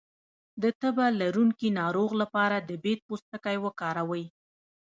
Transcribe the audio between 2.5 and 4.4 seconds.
د بید پوستکی وکاروئ